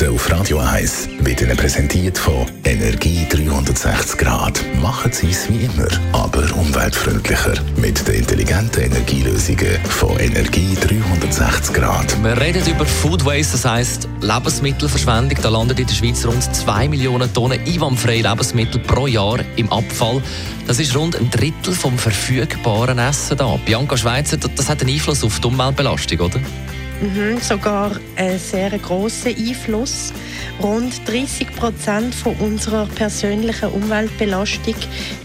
[0.00, 4.62] Minuten auf Radio 1 wird Ihnen präsentiert von Energie 360 Grad.
[4.82, 7.54] Machen Sie es wie immer, aber umweltfreundlicher.
[7.76, 12.22] Mit den intelligenten Energielösungen von Energie 360 Grad.
[12.22, 15.38] Wir reden über Food Waste, das heisst Lebensmittelverschwendung.
[15.40, 20.22] Da landet in der Schweiz rund 2 Millionen Tonnen einwandfreie Lebensmittel pro Jahr im Abfall.
[20.66, 23.58] Das ist rund ein Drittel vom verfügbaren Essen da.
[23.64, 26.40] Bianca Schweizer, das hat einen Einfluss auf die Umweltbelastung, oder?
[27.00, 30.14] Mhm, sogar einen sehr grossen Einfluss.
[30.62, 34.76] Rund 30 Prozent unserer persönlichen Umweltbelastung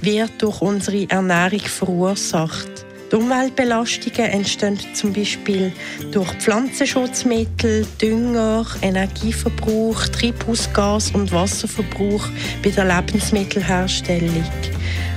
[0.01, 2.85] wird durch unsere Ernährung verursacht.
[3.11, 5.71] Die Umweltbelastungen entstehen zum Beispiel
[6.11, 12.27] durch Pflanzenschutzmittel, Dünger, Energieverbrauch, Treibhausgas und Wasserverbrauch
[12.63, 14.43] bei der Lebensmittelherstellung.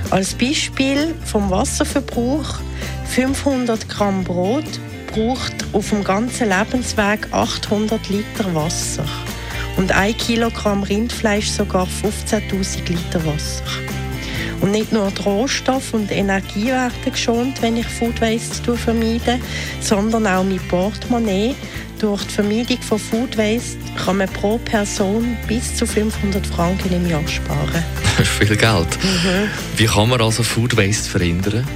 [0.09, 2.59] Als Beispiel vom Wasserverbrauch
[3.07, 4.79] 500 Gramm Brot
[5.15, 9.05] braucht auf dem ganzen Lebensweg 800 Liter Wasser
[9.77, 13.63] und 1 Kilogramm Rindfleisch sogar 15.000 Liter Wasser.
[14.59, 19.39] Und nicht nur die Rohstoffe und Energie werden geschont, wenn ich Food Waste vermeide,
[19.79, 21.55] sondern auch mein Portemonnaie.
[21.99, 27.09] Durch die Vermeidung von Food Waste kann man pro Person bis zu 500 Franken im
[27.09, 27.59] Jahr sparen.
[28.17, 28.97] Das ist viel Geld.
[29.03, 29.49] Mhm.
[29.75, 31.67] Wie kann man also Food Waste verhindern?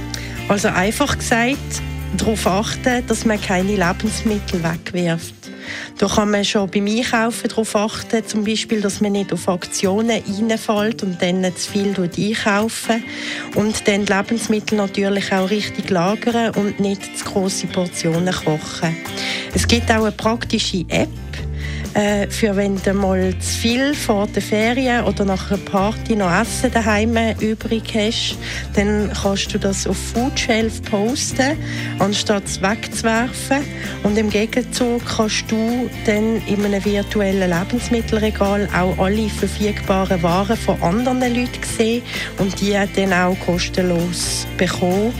[0.48, 1.82] Also einfach gesagt,
[2.16, 5.34] darauf achten, dass man keine Lebensmittel wegwirft.
[5.98, 10.10] Da kann man schon beim Einkaufen darauf achten, zum Beispiel, dass man nicht auf Aktionen
[10.10, 13.04] reinfällt und dann zu viel einkaufen
[13.54, 18.96] und dann die Lebensmittel natürlich auch richtig lagern und nicht zu große Portionen kochen.
[19.54, 21.08] Es gibt auch eine praktische App,
[21.94, 26.30] äh, für wenn du mal zu viel vor der Ferien oder nach einer Party noch
[26.30, 28.38] Essen daheim übrig hast,
[28.74, 31.56] dann kannst du das auf Foodshelf posten,
[31.98, 33.64] anstatt es wegzuwerfen.
[34.02, 40.80] Und im Gegenzug kannst du dann in einem virtuellen Lebensmittelregal auch alle verfügbaren Waren von
[40.82, 42.02] anderen Leuten sehen
[42.38, 45.12] und die dann auch kostenlos bekommen.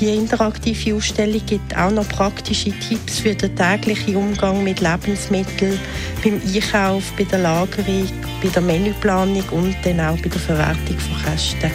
[0.01, 5.79] Die interaktive Ausstellung gibt auch noch praktische Tipps für den täglichen Umgang mit Lebensmitteln,
[6.23, 8.09] beim Einkauf, bei der Lagerung,
[8.43, 11.71] bei der Menüplanung und dann auch bei der Verwertung von Kästen.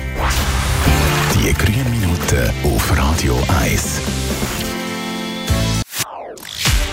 [1.35, 4.01] Die grünen Minuten auf Radio 1.